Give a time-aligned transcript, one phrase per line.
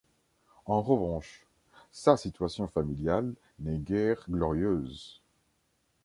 [0.65, 1.45] En revanche,
[1.91, 5.21] sa situation familiale n'est guère glorieuse.